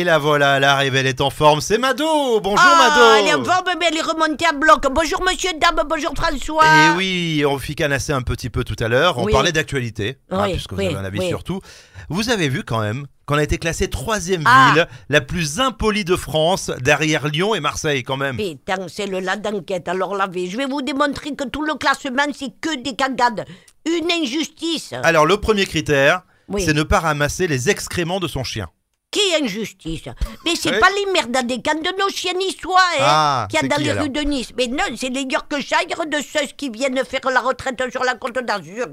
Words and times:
Et 0.00 0.04
la 0.04 0.16
voilà, 0.16 0.56
elle 0.56 0.64
arrive, 0.64 0.96
elle 0.96 1.06
est 1.06 1.20
en 1.20 1.28
forme. 1.28 1.60
C'est 1.60 1.76
Mado 1.76 2.40
Bonjour 2.40 2.58
ah, 2.58 2.88
Mado 2.88 3.14
elle 3.18 3.26
est 3.26 3.34
en 3.34 3.44
forme, 3.44 3.66
mais 3.78 3.84
elle 3.90 3.98
est 3.98 4.00
remontée 4.00 4.46
à 4.46 4.52
bloc. 4.52 4.86
Bonjour 4.90 5.22
monsieur, 5.22 5.50
dame, 5.60 5.86
bonjour 5.86 6.14
François. 6.16 6.64
Et 6.64 6.96
oui, 6.96 7.44
on 7.46 7.58
ficanassait 7.58 8.14
un 8.14 8.22
petit 8.22 8.48
peu 8.48 8.64
tout 8.64 8.76
à 8.82 8.88
l'heure. 8.88 9.18
On 9.18 9.24
Oui. 9.24 9.32
parlait 9.32 9.52
d'actualité, 9.52 10.16
hein, 10.30 10.44
Oui, 10.46 10.52
puisque 10.52 10.72
vous 10.72 10.78
oui, 10.78 10.86
avez 10.86 10.96
un 10.96 11.04
avis 11.04 11.28
sur 11.28 11.44
tout. 11.44 11.60
Vous 12.08 12.30
avez 12.30 12.48
vu 12.48 12.62
quand 12.62 12.80
même 12.80 13.08
qu'on 13.26 13.36
a 13.36 13.42
été 13.42 13.58
classé 13.58 13.90
troisième 13.90 14.42
Ah. 14.46 14.72
ville 14.72 14.88
la 15.10 15.20
plus 15.20 15.60
impolie 15.60 16.06
de 16.06 16.16
France, 16.16 16.70
derrière 16.80 17.28
Lyon 17.28 17.54
et 17.54 17.60
Marseille 17.60 18.02
quand 18.02 18.16
même. 18.16 18.38
Putain, 18.38 18.86
c'est 18.88 19.06
le 19.06 19.20
là 19.20 19.36
d'enquête. 19.36 19.86
Alors 19.86 20.14
là, 20.16 20.30
je 20.34 20.56
vais 20.56 20.64
vous 20.64 20.80
démontrer 20.80 21.34
que 21.34 21.44
tout 21.44 21.62
le 21.62 21.74
classement, 21.74 22.24
c'est 22.34 22.58
que 22.58 22.82
des 22.82 22.96
cagades. 22.96 23.44
Une 23.86 24.10
injustice. 24.10 24.94
Alors 25.02 25.26
le 25.26 25.36
premier 25.36 25.66
critère, 25.66 26.22
c'est 26.56 26.72
ne 26.72 26.84
pas 26.84 27.00
ramasser 27.00 27.46
les 27.46 27.68
excréments 27.68 28.18
de 28.18 28.28
son 28.28 28.44
chien. 28.44 28.66
Qui 29.10 29.20
injustice? 29.42 30.02
Mais 30.44 30.54
c'est 30.54 30.72
Oui. 30.72 30.78
pas 30.80 30.86
les 30.90 31.12
merdes 31.12 31.46
des 31.46 31.60
cannes 31.60 31.82
de 31.82 31.90
nos 32.00 32.08
chiens 32.10 32.32
niçois, 32.34 32.78
hein, 32.98 33.02
Ah, 33.02 33.48
qu'il 33.50 33.60
y 33.60 33.64
a 33.64 33.68
dans 33.68 33.76
qui, 33.76 33.82
les 33.82 33.92
rues 33.92 34.08
de 34.10 34.20
Nice. 34.20 34.50
Mais 34.56 34.68
non, 34.68 34.84
c'est 34.96 35.08
les 35.08 35.22
Yorkshire 35.22 36.06
de 36.06 36.18
ceux 36.20 36.46
qui 36.56 36.70
viennent 36.70 37.02
faire 37.04 37.28
la 37.32 37.40
retraite 37.40 37.82
sur 37.90 38.04
la 38.04 38.14
côte 38.14 38.38
d'Azur. 38.44 38.86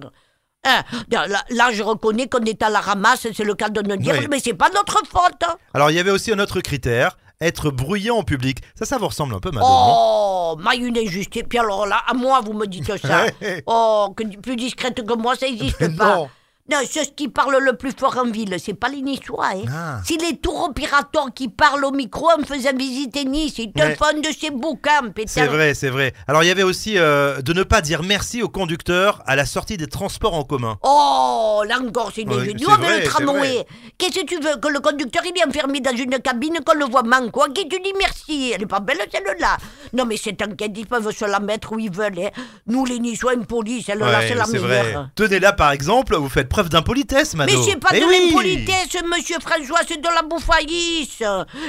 Hein, 0.66 0.84
là, 1.12 1.28
là, 1.50 1.72
je 1.72 1.84
reconnais 1.84 2.28
qu'on 2.28 2.44
est 2.44 2.62
à 2.64 2.70
la 2.70 2.80
ramasse, 2.80 3.28
c'est 3.32 3.44
le 3.44 3.54
cas 3.54 3.70
de 3.70 3.82
nous 3.88 3.96
dire, 3.98 4.16
Oui. 4.20 4.28
mais 4.30 4.40
c'est 4.44 4.56
pas 4.56 4.70
notre 4.74 4.98
faute. 5.06 5.44
hein. 5.46 5.56
Alors 5.74 5.92
il 5.92 5.96
y 5.96 6.00
avait 6.00 6.12
aussi 6.12 6.32
un 6.32 6.40
autre 6.40 6.60
critère, 6.62 7.16
être 7.40 7.70
bruyant 7.70 8.18
en 8.18 8.24
public. 8.24 8.58
Ça, 8.74 8.86
ça 8.86 8.98
vous 8.98 9.08
ressemble 9.08 9.36
un 9.36 9.40
peu, 9.40 9.52
non? 9.52 9.62
Oh, 9.64 10.56
ma 10.60 10.74
une 10.76 10.98
injustice. 10.98 11.44
Puis 11.48 11.60
alors 11.60 11.86
là, 11.86 12.02
à 12.08 12.16
moi, 12.16 12.42
vous 12.44 12.54
me 12.54 12.66
dites 12.66 12.98
ça. 12.98 13.26
Oh, 13.68 14.14
que 14.18 14.24
plus 14.38 14.56
discrète 14.56 15.06
que 15.06 15.14
moi, 15.14 15.36
ça 15.36 15.46
n'existe 15.50 15.96
pas. 15.96 16.16
non. 16.16 16.30
Non, 16.70 16.78
ceux 16.90 17.02
qui 17.16 17.30
parlent 17.30 17.58
le 17.64 17.74
plus 17.78 17.94
fort 17.98 18.18
en 18.18 18.30
ville, 18.30 18.56
c'est 18.60 18.74
pas 18.74 18.90
les 18.90 19.02
Niçois. 19.02 19.46
Hein. 19.54 19.62
Ah. 19.74 20.02
C'est 20.06 20.22
les 20.22 20.38
tours 20.38 20.66
opérateurs 20.70 21.28
qui 21.34 21.48
parlent 21.48 21.86
au 21.86 21.92
micro 21.92 22.28
en 22.30 22.44
faisant 22.46 22.76
visiter 22.78 23.24
Nice. 23.26 23.58
Ils 23.60 23.72
te 23.72 23.80
Mais- 23.82 23.96
font 23.96 24.20
de 24.20 24.28
ces 24.38 24.50
bouquins, 24.52 25.10
pétard. 25.16 25.34
C'est 25.34 25.48
vrai, 25.48 25.74
c'est 25.74 25.90
vrai. 25.90 26.14
Alors 26.28 26.44
il 26.44 26.48
y 26.48 26.52
avait 26.52 26.64
aussi 26.64 26.98
euh, 26.98 27.42
de 27.42 27.54
ne 27.54 27.64
pas 27.64 27.82
dire 27.82 28.04
merci 28.04 28.44
au 28.44 28.50
conducteur 28.50 29.22
à 29.26 29.36
la 29.38 29.46
sortie 29.46 29.78
des 29.78 29.88
transports 29.88 30.34
en 30.34 30.44
commun. 30.44 30.78
Oh, 30.84 31.64
là 31.68 31.80
encore, 31.80 32.12
c'est 32.14 32.24
des 32.26 32.34
c'est 32.46 32.54
Nous, 32.60 32.68
vrai, 32.70 32.98
le 33.00 33.04
c'est 33.04 33.10
tramway. 33.10 33.66
Qu'est-ce 33.98 34.20
que 34.20 34.26
tu 34.26 34.36
veux 34.40 34.58
Que 34.58 34.68
le 34.68 34.80
conducteur, 34.80 35.24
il 35.26 35.40
est 35.40 35.48
enfermé 35.48 35.80
dans 35.80 35.96
une 35.96 36.20
cabine, 36.20 36.60
qu'on 36.66 36.78
le 36.78 36.86
voit 36.86 37.04
manquer, 37.04 37.32
quoi 37.32 37.48
Qui 37.50 37.68
tu 37.70 37.80
dis 37.80 37.94
merci? 37.98 38.52
Elle 38.54 38.64
est 38.64 38.66
pas 38.68 38.80
belle, 38.82 38.98
celle-là. 39.12 39.58
Non, 39.94 40.06
mais 40.06 40.18
cette 40.18 40.42
enquête, 40.42 40.72
ils 40.76 40.86
peuvent 40.86 41.12
se 41.16 41.26
la 41.26 41.40
mettre 41.40 41.72
où 41.72 41.80
ils 41.80 41.92
veulent. 41.92 42.20
hein. 42.20 42.30
Nous, 42.68 42.84
les 42.86 43.00
Niçois 43.00 43.34
impolis, 43.34 43.84
celle-là, 43.84 44.20
Ouais, 44.20 44.28
c'est 44.28 44.36
la 44.36 44.46
c'est 44.46 44.60
meilleure. 44.60 44.84
vrai. 44.84 44.96
Tenez 45.16 45.40
là 45.40 45.54
par 45.54 45.72
exemple, 45.72 46.16
vous 46.16 46.30
faites 46.30 46.50
preuve 46.58 46.70
d'impolitesse, 46.70 47.36
Mado. 47.36 47.52
Mais 47.56 47.64
c'est 47.70 47.78
pas 47.80 47.90
Eh 47.94 48.00
de 48.00 48.06
oui. 48.06 48.30
l'impolitesse, 48.30 48.98
monsieur 49.06 49.38
François, 49.40 49.82
c'est 49.88 50.02
de 50.02 50.08
la 50.08 50.24
bouffaïs. 50.24 51.22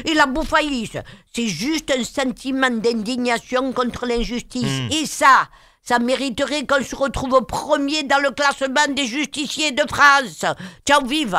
Et 0.07 0.15
la 0.15 0.25
bouffaïs, 0.25 0.93
c'est 1.35 1.47
juste 1.47 1.93
un 1.95 2.03
sentiment 2.05 2.71
d'indignation 2.71 3.75
contre 3.75 4.07
l'injustice. 4.07 4.65
Hmm. 4.65 4.89
Et 4.91 5.05
ça, 5.05 5.49
ça 5.83 5.99
mériterait 5.99 6.65
qu'on 6.65 6.83
se 6.83 6.97
retrouve 6.97 7.45
premier 7.45 8.05
dans 8.05 8.19
le 8.23 8.31
classement 8.31 8.91
des 8.95 9.05
justiciers 9.07 9.73
de 9.73 9.83
France. 9.87 10.47
Ciao, 10.87 11.05
vive 11.05 11.37